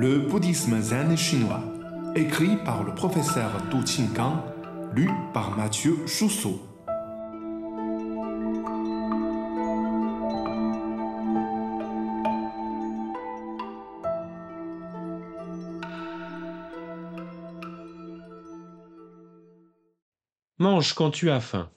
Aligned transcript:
Le 0.00 0.20
bouddhisme 0.20 0.80
zen 0.80 1.16
chinois, 1.16 1.64
écrit 2.14 2.56
par 2.64 2.84
le 2.84 2.94
professeur 2.94 3.50
Du 3.68 3.82
Qinggang, 3.82 4.44
lu 4.94 5.10
par 5.34 5.56
Mathieu 5.56 6.06
Chousseau. 6.06 6.62
Mange 20.58 20.94
quand 20.94 21.10
tu 21.10 21.28
as 21.28 21.40
faim. 21.40 21.72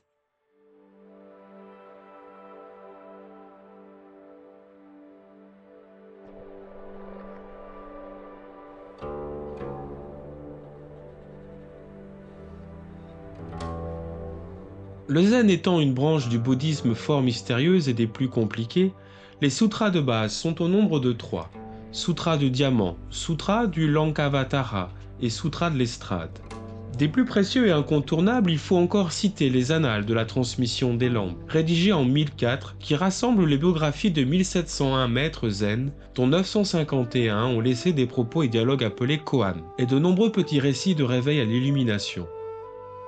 Le 15.11 15.23
zen 15.23 15.49
étant 15.49 15.81
une 15.81 15.93
branche 15.93 16.29
du 16.29 16.39
bouddhisme 16.39 16.95
fort 16.95 17.21
mystérieuse 17.21 17.89
et 17.89 17.93
des 17.93 18.07
plus 18.07 18.29
compliquées, 18.29 18.93
les 19.41 19.49
sutras 19.49 19.89
de 19.89 19.99
base 19.99 20.31
sont 20.31 20.61
au 20.61 20.69
nombre 20.69 21.01
de 21.01 21.11
trois. 21.11 21.51
Sutra 21.91 22.37
du 22.37 22.49
diamant, 22.49 22.95
sutra 23.09 23.67
du 23.67 23.91
Lankavatara 23.91 24.89
et 25.21 25.29
sutra 25.29 25.69
de 25.69 25.77
l'estrade. 25.77 26.39
Des 26.97 27.09
plus 27.09 27.25
précieux 27.25 27.67
et 27.67 27.71
incontournables, 27.71 28.51
il 28.51 28.57
faut 28.57 28.77
encore 28.77 29.11
citer 29.11 29.49
les 29.49 29.73
Annales 29.73 30.05
de 30.05 30.13
la 30.13 30.23
transmission 30.23 30.93
des 30.93 31.09
langues, 31.09 31.35
rédigées 31.49 31.91
en 31.91 32.05
1004, 32.05 32.77
qui 32.79 32.95
rassemblent 32.95 33.45
les 33.45 33.57
biographies 33.57 34.11
de 34.11 34.23
1701 34.23 35.09
maîtres 35.09 35.49
zen, 35.49 35.91
dont 36.15 36.27
951 36.27 37.47
ont 37.47 37.59
laissé 37.59 37.91
des 37.91 38.05
propos 38.05 38.43
et 38.43 38.47
dialogues 38.47 38.85
appelés 38.85 39.17
koan, 39.17 39.55
et 39.77 39.85
de 39.85 39.99
nombreux 39.99 40.31
petits 40.31 40.61
récits 40.61 40.95
de 40.95 41.03
réveil 41.03 41.41
à 41.41 41.43
l'illumination. 41.43 42.27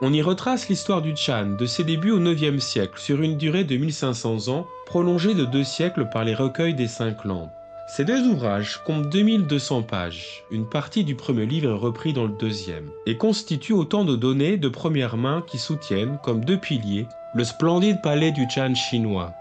On 0.05 0.11
y 0.11 0.21
retrace 0.21 0.67
l'histoire 0.67 1.01
du 1.01 1.15
Chan 1.15 1.55
de 1.57 1.65
ses 1.65 1.85
débuts 1.85 2.11
au 2.11 2.19
IXe 2.19 2.61
siècle 2.61 2.99
sur 2.99 3.21
une 3.21 3.37
durée 3.37 3.63
de 3.63 3.77
1500 3.77 4.49
ans, 4.49 4.67
prolongée 4.85 5.33
de 5.33 5.45
deux 5.45 5.63
siècles 5.63 6.09
par 6.09 6.25
les 6.25 6.35
recueils 6.35 6.73
des 6.73 6.89
cinq 6.89 7.23
lampes. 7.23 7.53
Ces 7.87 8.03
deux 8.03 8.21
ouvrages 8.27 8.81
comptent 8.85 9.09
2200 9.09 9.83
pages, 9.83 10.43
une 10.51 10.67
partie 10.67 11.05
du 11.05 11.15
premier 11.15 11.45
livre 11.45 11.69
est 11.69 11.79
repris 11.79 12.11
dans 12.11 12.25
le 12.25 12.35
deuxième, 12.37 12.89
et 13.05 13.15
constituent 13.15 13.71
autant 13.71 14.03
de 14.03 14.17
données 14.17 14.57
de 14.57 14.67
première 14.67 15.15
main 15.15 15.41
qui 15.47 15.57
soutiennent, 15.57 16.17
comme 16.21 16.43
deux 16.43 16.57
piliers, 16.57 17.07
le 17.33 17.45
splendide 17.45 18.01
palais 18.01 18.33
du 18.33 18.45
Chan 18.53 18.75
chinois. 18.75 19.31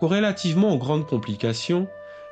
Corrélativement 0.00 0.74
aux 0.74 0.78
grandes 0.78 1.06
complications, 1.06 1.86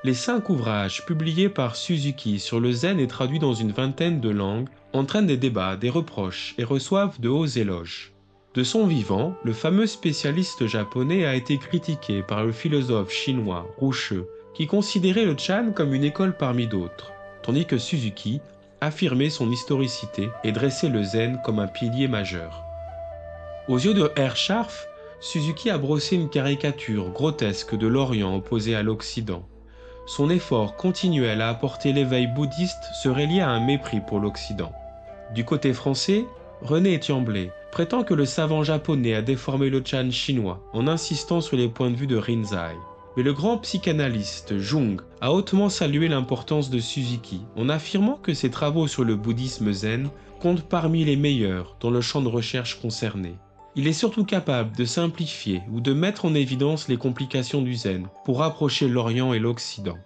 les 0.05 0.13
cinq 0.13 0.51
ouvrages 0.51 1.07
publiés 1.07 1.49
par 1.49 1.77
Suzuki 1.77 2.39
sur 2.39 2.61
le 2.61 2.73
zen 2.73 3.01
et 3.01 3.07
traduits 3.07 3.39
dans 3.39 3.55
une 3.55 3.73
vingtaine 3.73 4.21
de 4.21 4.29
langues 4.29 4.69
entraînent 4.93 5.27
des 5.27 5.39
débats, 5.39 5.77
des 5.77 5.89
reproches 5.89 6.55
et 6.59 6.65
reçoivent 6.65 7.19
de 7.21 7.31
hauts 7.31 7.47
éloges. 7.47 8.13
De 8.53 8.63
son 8.63 8.87
vivant, 8.87 9.35
le 9.45 9.55
fameux 9.55 9.87
spécialiste 9.87 10.67
japonais 10.67 11.25
a 11.25 11.35
été 11.35 11.57
critiqué 11.57 12.23
par 12.23 12.45
le 12.45 12.53
philosophe 12.53 13.11
chinois 13.11 13.67
Roucheux, 13.79 14.29
qui 14.53 14.67
considérait 14.67 15.25
le 15.25 15.39
Chan 15.39 15.73
comme 15.75 15.95
une 15.95 16.05
école 16.05 16.37
parmi 16.37 16.67
d'autres, 16.67 17.13
tandis 17.43 17.65
que 17.65 17.79
Suzuki 17.79 18.43
affirmait 18.83 19.31
son 19.31 19.51
historicité 19.51 20.29
et 20.45 20.53
dressait 20.53 20.91
le 20.91 21.03
zen 21.03 21.41
comme 21.47 21.59
un 21.59 21.67
pilier 21.67 22.09
majeur. 22.09 22.63
Aux 23.69 23.79
yeux 23.79 23.95
de 23.95 24.13
R. 24.21 24.37
Scharf, 24.37 24.87
Suzuki 25.21 25.71
a 25.71 25.79
brossé 25.79 26.17
une 26.17 26.29
caricature 26.29 27.09
grotesque 27.09 27.75
de 27.75 27.87
l'Orient 27.87 28.37
opposé 28.37 28.75
à 28.75 28.83
l'Occident. 28.83 29.49
Son 30.07 30.29
effort 30.29 30.77
continuel 30.77 31.41
à 31.41 31.49
apporter 31.49 31.93
l'éveil 31.93 32.27
bouddhiste 32.27 32.85
serait 33.03 33.27
lié 33.27 33.41
à 33.41 33.49
un 33.49 33.61
mépris 33.61 34.01
pour 34.01 34.21
l'Occident. 34.21 34.73
Du 35.35 35.45
côté 35.45 35.73
français, 35.73 36.27
René 36.61 36.95
Etiamblay 36.95 37.51
prétend 37.73 38.05
que 38.05 38.13
le 38.15 38.27
savant 38.27 38.63
japonais 38.63 39.15
a 39.15 39.23
déformé 39.23 39.71
le 39.71 39.83
Chan 39.85 40.11
chinois 40.11 40.61
en 40.75 40.87
insistant 40.89 41.41
sur 41.41 41.57
les 41.57 41.69
points 41.69 41.91
de 41.91 41.97
vue 41.97 42.07
de 42.07 42.17
Rinzai. 42.17 42.77
Mais 43.17 43.23
le 43.23 43.33
grand 43.33 43.59
psychanalyste 43.59 44.59
Jung 44.59 45.01
a 45.21 45.33
hautement 45.33 45.71
salué 45.71 46.09
l'importance 46.09 46.69
de 46.69 46.81
Suzuki 46.81 47.41
en 47.57 47.69
affirmant 47.69 48.19
que 48.23 48.35
ses 48.35 48.51
travaux 48.51 48.87
sur 48.87 49.05
le 49.05 49.17
bouddhisme 49.17 49.73
zen 49.73 50.11
comptent 50.41 50.69
parmi 50.69 51.05
les 51.05 51.17
meilleurs 51.17 51.77
dans 51.81 51.91
le 51.91 52.03
champ 52.03 52.21
de 52.21 52.29
recherche 52.29 52.81
concerné. 52.81 53.37
Il 53.77 53.89
est 53.89 53.93
surtout 53.93 54.25
capable 54.25 54.77
de 54.77 54.85
simplifier 54.85 55.63
ou 55.73 55.81
de 55.81 55.93
mettre 55.93 56.27
en 56.27 56.35
évidence 56.35 56.89
les 56.89 56.97
complications 56.97 57.61
du 57.61 57.75
zen 57.75 58.07
pour 58.25 58.39
rapprocher 58.39 58.87
l'Orient 58.87 59.33
et 59.33 59.41
l'Occident. 59.41 59.99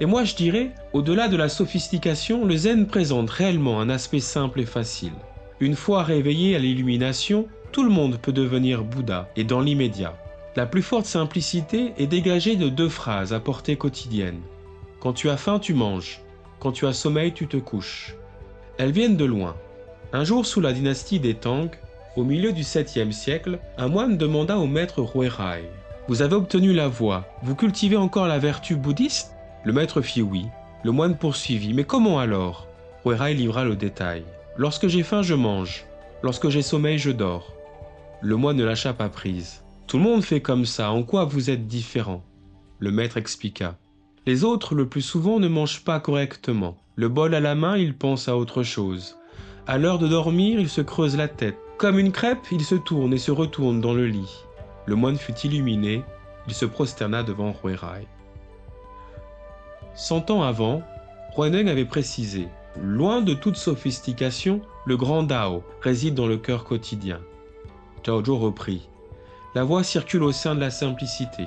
Et 0.00 0.06
moi 0.06 0.24
je 0.24 0.34
dirais, 0.34 0.72
au-delà 0.92 1.28
de 1.28 1.36
la 1.36 1.48
sophistication, 1.48 2.44
le 2.44 2.56
zen 2.56 2.86
présente 2.86 3.30
réellement 3.30 3.80
un 3.80 3.88
aspect 3.88 4.20
simple 4.20 4.60
et 4.60 4.66
facile. 4.66 5.12
Une 5.60 5.76
fois 5.76 6.02
réveillé 6.02 6.54
à 6.54 6.58
l'illumination, 6.58 7.48
tout 7.72 7.82
le 7.82 7.90
monde 7.90 8.18
peut 8.18 8.32
devenir 8.32 8.84
Bouddha 8.84 9.30
et 9.36 9.44
dans 9.44 9.60
l'immédiat. 9.60 10.16
La 10.56 10.66
plus 10.66 10.82
forte 10.82 11.06
simplicité 11.06 11.94
est 11.96 12.06
dégagée 12.06 12.56
de 12.56 12.68
deux 12.68 12.88
phrases 12.90 13.32
à 13.32 13.40
portée 13.40 13.76
quotidienne. 13.76 14.40
Quand 15.00 15.12
tu 15.14 15.30
as 15.30 15.36
faim, 15.36 15.58
tu 15.58 15.74
manges. 15.74 16.20
Quand 16.60 16.72
tu 16.72 16.86
as 16.86 16.92
sommeil, 16.92 17.32
tu 17.32 17.46
te 17.48 17.56
couches. 17.56 18.14
Elles 18.78 18.92
viennent 18.92 19.16
de 19.16 19.24
loin. 19.24 19.56
Un 20.14 20.22
jour 20.22 20.46
sous 20.46 20.60
la 20.60 20.72
dynastie 20.72 21.18
des 21.18 21.34
Tang, 21.34 21.68
au 22.14 22.22
milieu 22.22 22.52
du 22.52 22.62
7e 22.62 23.10
siècle, 23.10 23.58
un 23.76 23.88
moine 23.88 24.16
demanda 24.16 24.56
au 24.58 24.66
maître 24.68 25.02
Huirai 25.12 25.68
Vous 26.06 26.22
avez 26.22 26.36
obtenu 26.36 26.72
la 26.72 26.86
voie, 26.86 27.26
vous 27.42 27.56
cultivez 27.56 27.96
encore 27.96 28.28
la 28.28 28.38
vertu 28.38 28.76
bouddhiste? 28.76 29.34
Le 29.64 29.72
maître 29.72 30.02
fit 30.02 30.22
oui. 30.22 30.46
Le 30.84 30.92
moine 30.92 31.18
poursuivit. 31.18 31.74
Mais 31.74 31.82
comment 31.82 32.20
alors? 32.20 32.68
Huirai 33.04 33.34
livra 33.34 33.64
le 33.64 33.74
détail. 33.74 34.22
Lorsque 34.56 34.86
j'ai 34.86 35.02
faim, 35.02 35.22
je 35.22 35.34
mange. 35.34 35.84
Lorsque 36.22 36.48
j'ai 36.48 36.62
sommeil, 36.62 36.98
je 36.98 37.10
dors. 37.10 37.52
Le 38.20 38.36
moine 38.36 38.58
ne 38.58 38.64
lâcha 38.64 38.92
pas 38.92 39.08
prise. 39.08 39.64
Tout 39.88 39.96
le 39.96 40.04
monde 40.04 40.22
fait 40.22 40.40
comme 40.40 40.64
ça, 40.64 40.92
en 40.92 41.02
quoi 41.02 41.24
vous 41.24 41.50
êtes 41.50 41.66
différent? 41.66 42.22
Le 42.78 42.92
maître 42.92 43.16
expliqua. 43.16 43.74
Les 44.26 44.44
autres, 44.44 44.76
le 44.76 44.88
plus 44.88 45.02
souvent, 45.02 45.40
ne 45.40 45.48
mangent 45.48 45.82
pas 45.82 45.98
correctement. 45.98 46.76
Le 46.94 47.08
bol 47.08 47.34
à 47.34 47.40
la 47.40 47.56
main, 47.56 47.76
ils 47.76 47.98
pensent 47.98 48.28
à 48.28 48.36
autre 48.36 48.62
chose. 48.62 49.16
À 49.66 49.78
l'heure 49.78 49.98
de 49.98 50.06
dormir, 50.06 50.60
ils 50.60 50.68
se 50.68 50.82
creusent 50.82 51.16
la 51.16 51.26
tête. 51.26 51.56
Comme 51.78 51.98
une 51.98 52.12
crêpe, 52.12 52.46
ils 52.52 52.64
se 52.64 52.74
tournent 52.74 53.14
et 53.14 53.18
se 53.18 53.30
retournent 53.30 53.80
dans 53.80 53.94
le 53.94 54.06
lit. 54.06 54.44
Le 54.84 54.94
moine 54.94 55.16
fut 55.16 55.32
illuminé, 55.38 56.02
il 56.46 56.52
se 56.52 56.66
prosterna 56.66 57.22
devant 57.22 57.54
Huirai. 57.64 58.06
Cent 59.94 60.30
ans 60.30 60.42
avant, 60.42 60.82
Huaneng 61.34 61.68
avait 61.68 61.86
précisé 61.86 62.48
Loin 62.76 63.22
de 63.22 63.32
toute 63.32 63.56
sophistication, 63.56 64.60
le 64.84 64.98
grand 64.98 65.22
Dao 65.22 65.62
réside 65.80 66.14
dans 66.14 66.26
le 66.26 66.36
cœur 66.36 66.64
quotidien. 66.64 67.20
Zhao 68.04 68.36
reprit 68.36 68.86
La 69.54 69.64
voix 69.64 69.82
circule 69.82 70.24
au 70.24 70.32
sein 70.32 70.54
de 70.54 70.60
la 70.60 70.70
simplicité. 70.70 71.46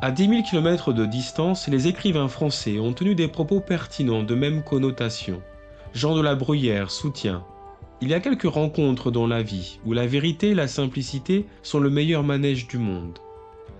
À 0.00 0.12
10 0.12 0.28
000 0.28 0.42
km 0.48 0.92
de 0.92 1.06
distance, 1.06 1.66
les 1.66 1.88
écrivains 1.88 2.28
français 2.28 2.78
ont 2.78 2.92
tenu 2.92 3.16
des 3.16 3.28
propos 3.28 3.58
pertinents 3.58 4.22
de 4.22 4.36
même 4.36 4.62
connotation. 4.62 5.42
Jean 5.94 6.16
de 6.16 6.22
la 6.22 6.34
Bruyère 6.34 6.90
soutient 6.90 7.44
Il 8.00 8.08
y 8.08 8.14
a 8.14 8.20
quelques 8.20 8.50
rencontres 8.50 9.10
dans 9.10 9.26
la 9.26 9.42
vie 9.42 9.78
où 9.84 9.92
la 9.92 10.06
vérité 10.06 10.50
et 10.50 10.54
la 10.54 10.68
simplicité 10.68 11.46
sont 11.62 11.80
le 11.80 11.90
meilleur 11.90 12.22
manège 12.22 12.66
du 12.66 12.78
monde. 12.78 13.18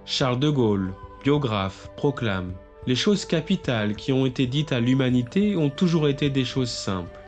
Charles 0.05 0.39
de 0.39 0.51
Gaulle, 0.51 0.93
biographe, 1.23 1.91
proclame 1.97 2.53
les 2.87 2.97
choses 2.97 3.25
capitales 3.25 3.95
qui 3.95 4.13
ont 4.13 4.27
été 4.27 4.49
dites 4.49 4.73
à 4.73 4.81
l'humanité 4.81 5.57
ont 5.57 5.71
toujours 5.71 6.09
été 6.09 6.31
des 6.31 6.45
choses 6.45 6.71
simples. 6.71 7.21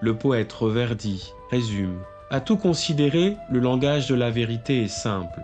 Le 0.00 0.16
poète 0.16 0.52
Reverdy 0.52 1.32
résume 1.50 1.98
À 2.30 2.40
tout 2.40 2.56
considérer, 2.56 3.34
le 3.50 3.58
langage 3.58 4.06
de 4.06 4.14
la 4.14 4.30
vérité 4.30 4.84
est 4.84 4.88
simple. 4.88 5.40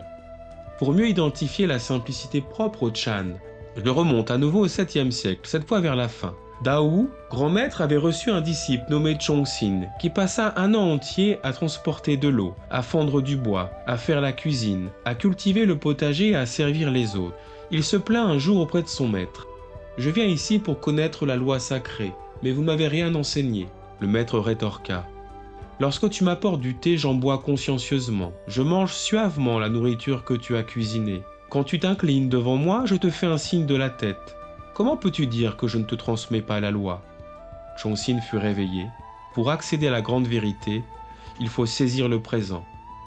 Pour 0.78 0.92
mieux 0.92 1.08
identifier 1.08 1.66
la 1.66 1.80
simplicité 1.80 2.40
propre 2.40 2.84
au 2.84 2.94
Chan, 2.94 3.32
je 3.76 3.90
remonte 3.90 4.30
à 4.30 4.38
nouveau 4.38 4.60
au 4.60 4.68
7e 4.68 5.10
siècle, 5.10 5.40
cette 5.42 5.66
fois 5.66 5.80
vers 5.80 5.96
la 5.96 6.08
fin. 6.08 6.36
Dao, 6.62 7.10
grand 7.28 7.50
maître, 7.50 7.80
avait 7.80 7.96
reçu 7.96 8.30
un 8.30 8.40
disciple 8.40 8.84
nommé 8.88 9.18
Chongxin, 9.18 9.82
qui 9.98 10.10
passa 10.10 10.54
un 10.56 10.74
an 10.74 10.92
entier 10.92 11.38
à 11.42 11.52
transporter 11.52 12.16
de 12.16 12.28
l'eau, 12.28 12.54
à 12.70 12.82
fendre 12.82 13.20
du 13.20 13.36
bois, 13.36 13.72
à 13.88 13.96
faire 13.96 14.20
la 14.20 14.32
cuisine, 14.32 14.88
à 15.04 15.16
cultiver 15.16 15.64
le 15.64 15.76
potager 15.76 16.30
et 16.30 16.36
à 16.36 16.46
servir 16.46 16.92
les 16.92 17.16
autres. 17.16 17.34
Il 17.72 17.82
se 17.82 17.96
plaint 17.96 18.28
un 18.28 18.38
jour 18.38 18.60
auprès 18.60 18.82
de 18.82 18.88
son 18.88 19.08
maître. 19.08 19.48
Je 19.98 20.08
viens 20.08 20.26
ici 20.26 20.60
pour 20.60 20.78
connaître 20.78 21.26
la 21.26 21.34
loi 21.34 21.58
sacrée, 21.58 22.12
mais 22.44 22.52
vous 22.52 22.62
m'avez 22.62 22.86
rien 22.86 23.12
enseigné. 23.16 23.66
Le 23.98 24.06
maître 24.06 24.38
rétorqua. 24.38 25.04
Lorsque 25.80 26.10
tu 26.10 26.22
m'apportes 26.22 26.60
du 26.60 26.76
thé, 26.76 26.96
j'en 26.96 27.14
bois 27.14 27.38
consciencieusement. 27.38 28.32
Je 28.46 28.62
mange 28.62 28.92
suavement 28.92 29.58
la 29.58 29.68
nourriture 29.68 30.24
que 30.24 30.34
tu 30.34 30.56
as 30.56 30.62
cuisinée. 30.62 31.22
Quand 31.50 31.64
tu 31.64 31.80
t'inclines 31.80 32.28
devant 32.28 32.56
moi, 32.56 32.82
je 32.84 32.94
te 32.94 33.10
fais 33.10 33.26
un 33.26 33.36
signe 33.36 33.66
de 33.66 33.74
la 33.74 33.90
tête. 33.90 34.36
Comment 34.74 34.96
peux-tu 34.96 35.26
dire 35.26 35.58
que 35.58 35.68
je 35.68 35.76
ne 35.76 35.84
te 35.84 35.94
transmets 35.94 36.40
pas 36.40 36.58
la 36.58 36.70
loi? 36.70 37.02
Chongxin 37.76 38.20
fut 38.20 38.38
réveillé. 38.38 38.86
Pour 39.34 39.50
accéder 39.50 39.88
à 39.88 39.90
la 39.90 40.00
grande 40.00 40.26
vérité, 40.26 40.82
il 41.40 41.48
faut 41.48 41.66
saisir 41.66 42.08
le 42.08 42.22
présent. 42.22 42.64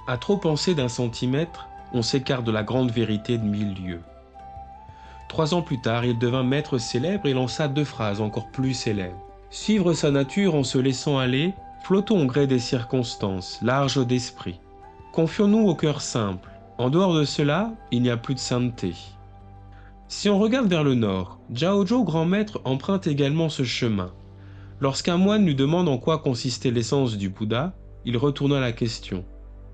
À 0.08 0.18
trop 0.18 0.38
penser 0.38 0.76
d'un 0.76 0.90
centimètre, 0.90 1.68
on 1.92 2.04
s'écarte 2.04 2.44
de 2.44 2.52
la 2.52 2.62
grande 2.62 2.92
vérité 2.92 3.40
de 3.40 3.44
mille 3.44 3.74
lieues. 3.74 4.04
Trois 5.28 5.56
ans 5.56 5.64
plus 5.64 5.82
tard, 5.82 6.06
il 6.06 6.20
devint 6.20 6.44
maître 6.44 6.78
célèbre 6.78 7.26
et 7.26 7.34
lança 7.34 7.68
deux 7.68 7.84
phrases 7.84 8.22
encore 8.22 8.52
plus 8.52 8.76
célèbres. 8.76 9.20
Suivre 9.50 9.94
sa 9.94 10.12
nature 10.12 10.54
en 10.54 10.64
se 10.64 10.78
laissant 10.78 11.18
aller, 11.18 11.56
flottons 11.84 12.22
au 12.22 12.26
gré 12.26 12.46
des 12.46 12.60
circonstances, 12.60 13.60
large 13.64 14.06
d'esprit. 14.06 14.60
Confions-nous 15.14 15.68
au 15.68 15.74
cœur 15.74 16.02
simple. 16.02 16.52
En 16.78 16.92
dehors 16.92 17.16
de 17.16 17.24
cela, 17.24 17.72
il 17.90 18.04
n'y 18.04 18.12
a 18.12 18.18
plus 18.18 18.36
de 18.36 18.40
sainteté. 18.40 18.94
Si 20.08 20.30
on 20.30 20.38
regarde 20.38 20.68
vers 20.68 20.84
le 20.84 20.94
nord, 20.94 21.40
Zhao 21.52 21.84
grand 22.04 22.26
maître, 22.26 22.62
emprunte 22.64 23.08
également 23.08 23.50
ce 23.50 23.64
chemin. 23.64 24.14
Lorsqu'un 24.80 25.18
moine 25.18 25.46
lui 25.46 25.56
demande 25.56 25.90
en 25.90 25.98
quoi 25.98 26.20
consistait 26.20 26.70
l'essence 26.70 27.18
du 27.18 27.30
Bouddha, 27.30 27.74
il 28.06 28.16
retourna 28.18 28.60
la 28.60 28.72
question. 28.72 29.26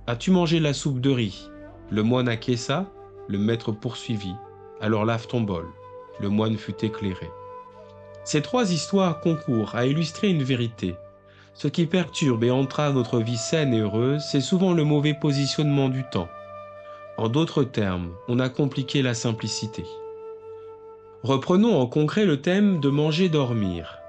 As-tu 0.07 0.31
mangé 0.31 0.61
la 0.61 0.73
soupe 0.73 1.01
de 1.01 1.09
riz? 1.09 1.49
Le 1.89 2.01
moine 2.01 2.29
acquiesça, 2.29 2.89
le 3.27 3.39
maître 3.39 3.73
poursuivit. 3.73 4.35
Alors 4.79 5.03
lave 5.03 5.27
ton 5.27 5.41
bol. 5.41 5.67
Le 6.21 6.29
moine 6.29 6.55
fut 6.55 6.85
éclairé. 6.85 7.29
Ces 8.23 8.41
trois 8.41 8.71
histoires 8.71 9.19
concourent 9.19 9.75
à 9.75 9.85
illustrer 9.85 10.29
une 10.29 10.43
vérité. 10.43 10.95
Ce 11.53 11.67
qui 11.67 11.87
perturbe 11.87 12.45
et 12.45 12.51
entrave 12.51 12.95
notre 12.95 13.19
vie 13.19 13.37
saine 13.37 13.73
et 13.73 13.81
heureuse, 13.81 14.23
c'est 14.31 14.39
souvent 14.39 14.71
le 14.71 14.85
mauvais 14.85 15.13
positionnement 15.13 15.89
du 15.89 16.05
temps. 16.09 16.29
En 17.17 17.27
d'autres 17.27 17.65
termes, 17.65 18.11
on 18.29 18.39
a 18.39 18.47
compliqué 18.47 19.01
la 19.01 19.13
simplicité. 19.13 19.83
Reprenons 21.23 21.79
en 21.79 21.85
concret 21.85 22.25
le 22.25 22.41
thème 22.41 22.79
de 22.79 22.89
manger-dormir. 22.89 23.99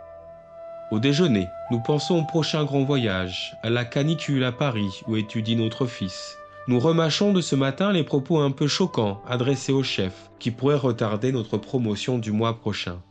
Au 0.91 0.99
déjeuner, 0.99 1.47
nous 1.70 1.79
pensons 1.79 2.20
au 2.20 2.25
prochain 2.25 2.64
grand 2.64 2.85
voyage, 2.85 3.55
à 3.62 3.69
la 3.69 3.85
canicule 3.85 4.43
à 4.44 4.50
Paris 4.50 5.03
où 5.06 5.17
étudie 5.17 5.55
notre 5.55 5.85
fils. 5.85 6.38
Nous 6.69 6.81
remâchons 6.81 7.35
de 7.35 7.43
ce 7.43 7.55
matin 7.55 7.93
les 7.93 8.03
propos 8.03 8.38
un 8.38 8.50
peu 8.50 8.67
choquants 8.67 9.20
adressés 9.29 9.75
au 9.75 9.82
chef, 9.82 10.31
qui 10.38 10.50
pourraient 10.50 10.75
retarder 10.75 11.32
notre 11.32 11.59
promotion 11.59 12.17
du 12.17 12.32
mois 12.32 12.59
prochain. 12.59 13.03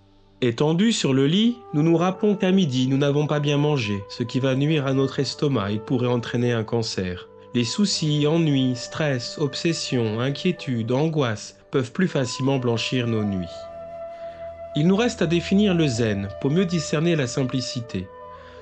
Étendus 0.42 0.94
sur 0.94 1.14
le 1.14 1.28
lit, 1.28 1.58
nous 1.76 1.84
nous 1.84 1.96
rappelons 1.96 2.36
qu'à 2.36 2.52
midi, 2.52 2.88
nous 2.88 2.98
n'avons 2.98 3.28
pas 3.28 3.40
bien 3.40 3.58
mangé, 3.58 4.04
ce 4.10 4.24
qui 4.24 4.40
va 4.40 4.56
nuire 4.56 4.88
à 4.88 4.94
notre 4.94 5.20
estomac 5.20 5.74
et 5.74 5.80
pourrait 5.80 6.08
entraîner 6.08 6.54
un 6.54 6.64
cancer. 6.64 7.28
Les 7.54 7.66
soucis, 7.66 8.26
ennuis, 8.26 8.76
stress, 8.76 9.38
obsessions, 9.38 10.20
inquiétudes, 10.20 10.92
angoisses 10.92 11.58
peuvent 11.70 11.92
plus 11.92 12.08
facilement 12.08 12.58
blanchir 12.58 13.06
nos 13.06 13.24
nuits. 13.24 13.46
Il 14.74 14.88
nous 14.88 14.96
reste 14.96 15.22
à 15.22 15.28
définir 15.28 15.74
le 15.74 15.86
zen 15.86 16.30
pour 16.40 16.50
mieux 16.50 16.66
discerner 16.66 17.18
la 17.18 17.28
simplicité. 17.28 18.08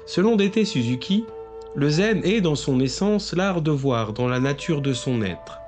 Selon 0.07 0.35
Dete 0.35 0.65
Suzuki, 0.65 1.23
le 1.75 1.87
zen 1.87 2.21
est 2.23 2.41
dans 2.41 2.55
son 2.55 2.79
essence 2.79 3.33
l'art 3.33 3.61
de 3.61 3.69
voir 3.69 4.13
dans 4.13 4.27
la 4.27 4.39
nature 4.39 4.81
de 4.81 4.93
son 4.93 5.21
être. 5.21 5.59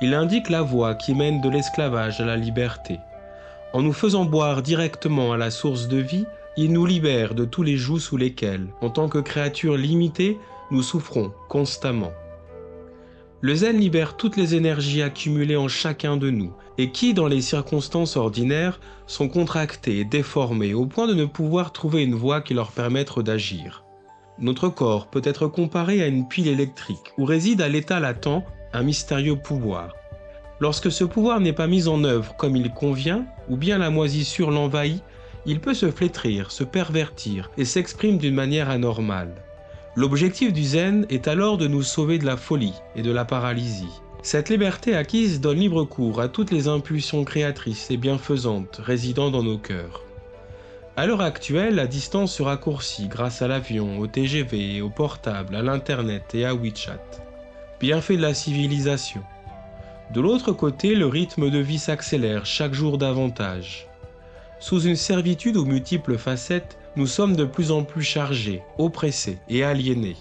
Il 0.00 0.14
indique 0.14 0.48
la 0.48 0.62
voie 0.62 0.94
qui 0.94 1.14
mène 1.14 1.42
de 1.42 1.50
l'esclavage 1.50 2.22
à 2.22 2.24
la 2.24 2.36
liberté. 2.36 3.00
En 3.74 3.82
nous 3.82 3.92
faisant 3.92 4.24
boire 4.24 4.62
directement 4.62 5.32
à 5.32 5.36
la 5.36 5.50
source 5.50 5.88
de 5.88 5.98
vie, 5.98 6.24
il 6.56 6.72
nous 6.72 6.86
libère 6.86 7.34
de 7.34 7.44
tous 7.44 7.62
les 7.62 7.76
jougs 7.76 8.00
sous 8.00 8.16
lesquels, 8.16 8.68
en 8.80 8.88
tant 8.88 9.10
que 9.10 9.18
créatures 9.18 9.76
limitées, 9.76 10.38
nous 10.70 10.82
souffrons 10.82 11.32
constamment. 11.48 12.12
Le 13.44 13.56
zen 13.56 13.76
libère 13.76 14.16
toutes 14.16 14.36
les 14.36 14.54
énergies 14.54 15.02
accumulées 15.02 15.56
en 15.56 15.66
chacun 15.66 16.16
de 16.16 16.30
nous 16.30 16.54
et 16.78 16.92
qui, 16.92 17.12
dans 17.12 17.26
les 17.26 17.40
circonstances 17.40 18.16
ordinaires, 18.16 18.78
sont 19.08 19.28
contractées 19.28 19.98
et 19.98 20.04
déformées 20.04 20.74
au 20.74 20.86
point 20.86 21.08
de 21.08 21.14
ne 21.14 21.24
pouvoir 21.24 21.72
trouver 21.72 22.04
une 22.04 22.14
voie 22.14 22.40
qui 22.40 22.54
leur 22.54 22.70
permette 22.70 23.18
d'agir. 23.18 23.84
Notre 24.38 24.68
corps 24.68 25.08
peut 25.10 25.22
être 25.24 25.48
comparé 25.48 26.04
à 26.04 26.06
une 26.06 26.28
pile 26.28 26.46
électrique 26.46 27.12
où 27.18 27.24
réside 27.24 27.60
à 27.62 27.68
l'état 27.68 27.98
latent 27.98 28.44
un 28.72 28.82
mystérieux 28.84 29.34
pouvoir. 29.34 29.92
Lorsque 30.60 30.92
ce 30.92 31.02
pouvoir 31.02 31.40
n'est 31.40 31.52
pas 31.52 31.66
mis 31.66 31.88
en 31.88 32.04
œuvre 32.04 32.36
comme 32.36 32.54
il 32.54 32.70
convient, 32.70 33.26
ou 33.48 33.56
bien 33.56 33.78
la 33.78 33.90
moisissure 33.90 34.52
l'envahit, 34.52 35.02
il 35.46 35.58
peut 35.58 35.74
se 35.74 35.90
flétrir, 35.90 36.52
se 36.52 36.62
pervertir 36.62 37.50
et 37.58 37.64
s'exprime 37.64 38.18
d'une 38.18 38.36
manière 38.36 38.70
anormale. 38.70 39.34
L'objectif 39.94 40.54
du 40.54 40.64
zen 40.64 41.04
est 41.10 41.28
alors 41.28 41.58
de 41.58 41.68
nous 41.68 41.82
sauver 41.82 42.18
de 42.18 42.24
la 42.24 42.38
folie 42.38 42.72
et 42.96 43.02
de 43.02 43.12
la 43.12 43.26
paralysie. 43.26 44.00
Cette 44.22 44.48
liberté 44.48 44.96
acquise 44.96 45.38
donne 45.38 45.58
libre 45.58 45.84
cours 45.84 46.22
à 46.22 46.28
toutes 46.28 46.50
les 46.50 46.66
impulsions 46.66 47.24
créatrices 47.24 47.90
et 47.90 47.98
bienfaisantes 47.98 48.80
résidant 48.82 49.30
dans 49.30 49.42
nos 49.42 49.58
cœurs. 49.58 50.02
À 50.96 51.06
l'heure 51.06 51.20
actuelle, 51.20 51.74
la 51.74 51.86
distance 51.86 52.34
se 52.34 52.42
raccourcit 52.42 53.08
grâce 53.08 53.42
à 53.42 53.48
l'avion, 53.48 53.98
au 53.98 54.06
TGV, 54.06 54.80
au 54.80 54.88
portable, 54.88 55.56
à 55.56 55.62
l'Internet 55.62 56.34
et 56.34 56.46
à 56.46 56.54
WeChat. 56.54 57.00
Bienfait 57.78 58.16
de 58.16 58.22
la 58.22 58.32
civilisation. 58.32 59.22
De 60.14 60.22
l'autre 60.22 60.52
côté, 60.52 60.94
le 60.94 61.06
rythme 61.06 61.50
de 61.50 61.58
vie 61.58 61.78
s'accélère 61.78 62.46
chaque 62.46 62.72
jour 62.72 62.96
davantage. 62.96 63.88
Sous 64.58 64.82
une 64.82 64.96
servitude 64.96 65.56
aux 65.58 65.64
multiples 65.64 66.16
facettes, 66.16 66.78
nous 66.94 67.06
sommes 67.06 67.36
de 67.36 67.46
plus 67.46 67.70
en 67.70 67.84
plus 67.84 68.02
chargés, 68.02 68.60
oppressés 68.76 69.38
et 69.48 69.64
aliénés. 69.64 70.16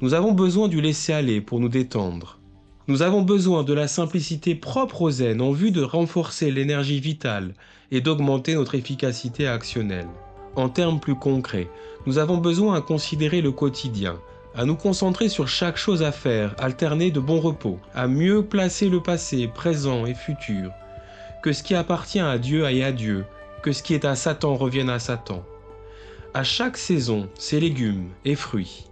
Nous 0.00 0.14
avons 0.14 0.30
besoin 0.30 0.68
du 0.68 0.80
laisser-aller 0.80 1.40
pour 1.40 1.58
nous 1.58 1.68
détendre. 1.68 2.38
Nous 2.86 3.02
avons 3.02 3.22
besoin 3.22 3.64
de 3.64 3.74
la 3.74 3.88
simplicité 3.88 4.54
propre 4.54 5.02
aux 5.02 5.10
zen 5.10 5.40
en 5.42 5.50
vue 5.50 5.72
de 5.72 5.82
renforcer 5.82 6.52
l'énergie 6.52 7.00
vitale 7.00 7.52
et 7.90 8.00
d'augmenter 8.00 8.54
notre 8.54 8.76
efficacité 8.76 9.48
actionnelle. 9.48 10.06
En 10.54 10.68
termes 10.68 11.00
plus 11.00 11.16
concrets, 11.16 11.68
nous 12.06 12.18
avons 12.18 12.36
besoin 12.36 12.76
à 12.76 12.80
considérer 12.80 13.40
le 13.40 13.50
quotidien, 13.50 14.20
à 14.54 14.64
nous 14.64 14.76
concentrer 14.76 15.28
sur 15.28 15.48
chaque 15.48 15.76
chose 15.76 16.04
à 16.04 16.12
faire, 16.12 16.54
alterner 16.58 17.10
de 17.10 17.20
bons 17.20 17.40
repos, 17.40 17.80
à 17.92 18.06
mieux 18.06 18.44
placer 18.44 18.88
le 18.88 19.02
passé, 19.02 19.48
présent 19.48 20.06
et 20.06 20.14
futur, 20.14 20.70
que 21.42 21.52
ce 21.52 21.64
qui 21.64 21.74
appartient 21.74 22.20
à 22.20 22.38
Dieu 22.38 22.64
aille 22.64 22.84
à 22.84 22.92
Dieu, 22.92 23.24
que 23.62 23.72
ce 23.72 23.82
qui 23.82 23.94
est 23.94 24.04
à 24.04 24.14
Satan 24.14 24.54
revienne 24.54 24.90
à 24.90 25.00
Satan 25.00 25.42
à 26.34 26.44
chaque 26.44 26.76
saison 26.76 27.28
ses 27.38 27.60
légumes 27.60 28.10
et 28.24 28.34
fruits. 28.34 28.84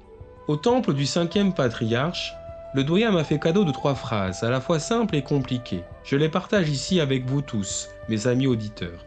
Au 0.48 0.56
temple 0.56 0.94
du 0.94 1.06
cinquième 1.06 1.52
patriarche, 1.52 2.32
le 2.74 2.84
doyen 2.84 3.10
m'a 3.10 3.24
fait 3.24 3.38
cadeau 3.38 3.64
de 3.64 3.72
trois 3.72 3.94
phrases, 3.94 4.42
à 4.42 4.50
la 4.50 4.60
fois 4.60 4.78
simples 4.78 5.16
et 5.16 5.22
compliquées. 5.22 5.82
Je 6.04 6.16
les 6.16 6.28
partage 6.28 6.68
ici 6.68 7.00
avec 7.00 7.26
vous 7.26 7.42
tous, 7.42 7.88
mes 8.08 8.26
amis 8.26 8.46
auditeurs. 8.46 9.04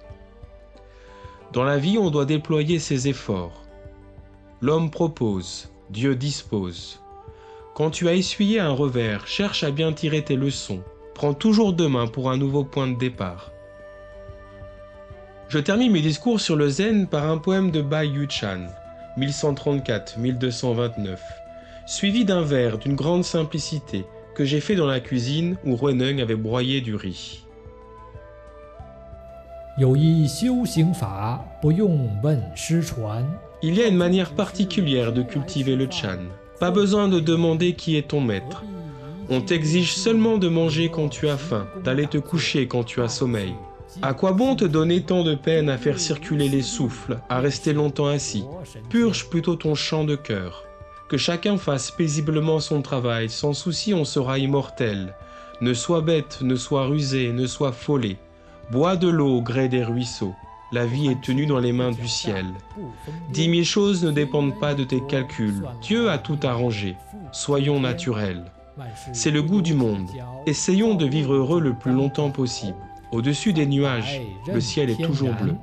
Dans 1.54 1.64
la 1.64 1.78
vie, 1.78 1.98
on 1.98 2.12
doit 2.12 2.26
déployer 2.26 2.80
ses 2.80 3.08
efforts. 3.08 3.64
L'homme 4.62 4.92
propose, 4.92 5.72
Dieu 5.90 6.16
dispose. 6.16 7.02
Quand 7.74 7.90
tu 7.90 8.08
as 8.08 8.14
essuyé 8.14 8.60
un 8.60 8.72
revers, 8.72 9.26
cherche 9.28 9.64
à 9.64 9.72
bien 9.72 9.94
tirer 9.94 10.24
tes 10.24 10.36
leçons. 10.36 10.84
Prends 11.16 11.34
toujours 11.34 11.74
demain 11.74 12.08
pour 12.08 12.30
un 12.30 12.38
nouveau 12.38 12.64
point 12.64 12.88
de 12.88 12.98
départ. 12.98 13.52
Je 15.50 15.58
termine 15.58 15.92
mes 15.92 16.02
discours 16.02 16.40
sur 16.40 16.56
le 16.56 16.70
zen 16.70 17.08
par 17.08 17.28
un 17.28 17.40
poème 17.40 17.72
de 17.72 17.82
Bai 17.82 18.08
Yu-chan, 18.08 18.68
1134-1229, 19.18 21.18
suivi 21.88 22.24
d'un 22.24 22.44
vers 22.44 22.78
d'une 22.78 22.94
grande 22.94 23.24
simplicité 23.24 24.06
que 24.36 24.46
j'ai 24.46 24.62
fait 24.62 24.76
dans 24.76 24.86
la 24.86 25.00
cuisine 25.00 25.58
où 25.66 25.76
Rueneng 25.76 26.22
avait 26.22 26.36
broyé 26.36 26.82
du 26.82 26.94
riz. 26.94 27.48
Il 29.80 29.88
y 33.76 33.82
a 33.82 33.88
une 33.88 33.98
manière 33.98 34.36
particulière 34.36 35.14
de 35.14 35.24
cultiver 35.24 35.76
le 35.76 35.90
chan. 35.90 36.20
Pas 36.60 36.70
besoin 36.70 37.08
de 37.08 37.20
demander 37.20 37.74
qui 37.74 37.98
est 37.98 38.10
ton 38.10 38.22
maître. 38.22 38.64
On 39.32 39.42
t'exige 39.42 39.96
seulement 39.96 40.38
de 40.38 40.48
manger 40.48 40.90
quand 40.90 41.10
tu 41.10 41.28
as 41.28 41.38
faim, 41.38 41.68
d'aller 41.84 42.06
te 42.06 42.20
coucher 42.20 42.68
quand 42.68 42.84
tu 42.84 43.02
as 43.02 43.10
sommeil. 43.10 43.56
À 44.02 44.14
quoi 44.14 44.34
bon 44.34 44.56
te 44.56 44.66
donner 44.66 45.02
tant 45.02 45.24
de 45.24 45.36
peine 45.36 45.70
à 45.70 45.78
faire 45.78 46.00
circuler 46.00 46.48
les 46.48 46.62
souffles, 46.62 47.20
à 47.30 47.40
rester 47.40 47.74
longtemps 47.74 48.08
assis? 48.08 48.46
Purge 48.90 49.30
plutôt 49.30 49.56
ton 49.56 49.76
chant 49.76 50.04
de 50.04 50.16
cœur. 50.16 50.66
Que 51.10 51.18
chacun 51.18 51.58
fasse 51.58 51.90
paisiblement 51.90 52.60
son 52.60 52.82
travail, 52.82 53.30
sans 53.30 53.54
souci 53.54 53.94
on 53.94 54.06
sera 54.06 54.38
immortel. 54.38 55.16
Ne 55.62 55.74
sois 55.74 56.02
bête, 56.02 56.40
ne 56.42 56.56
sois 56.56 56.86
rusé, 56.86 57.32
ne 57.34 57.48
sois 57.48 57.72
follet. 57.72 58.18
Bois 58.72 58.96
de 58.96 59.08
l'eau 59.08 59.38
au 59.38 59.42
gré 59.42 59.68
des 59.68 59.84
ruisseaux. 59.84 60.36
La 60.72 60.86
vie 60.86 61.08
est 61.08 61.22
tenue 61.22 61.48
dans 61.48 61.60
les 61.60 61.74
mains 61.74 61.92
du 61.92 62.08
ciel. 62.08 62.46
Dix 63.32 63.50
mille 63.50 63.66
choses 63.66 64.04
ne 64.04 64.12
dépendent 64.12 64.60
pas 64.60 64.76
de 64.76 64.84
tes 64.84 65.02
calculs. 65.02 65.64
Dieu 65.82 66.12
a 66.12 66.20
tout 66.20 66.38
arrangé. 66.44 66.96
Soyons 67.32 67.80
naturels. 67.80 68.52
C'est 69.12 69.32
le 69.32 69.42
goût 69.42 69.62
du 69.62 69.74
monde. 69.74 70.08
Essayons 70.46 70.94
de 70.94 71.08
vivre 71.08 71.34
heureux 71.34 71.60
le 71.60 71.74
plus 71.74 71.92
longtemps 71.92 72.30
possible. 72.30 72.78
Au-dessus 73.12 73.54
des 73.54 73.66
nuages, 73.66 74.22
le 74.48 74.62
ciel 74.62 74.90
est 74.90 75.04
toujours 75.04 75.34
bleu. 75.34 75.56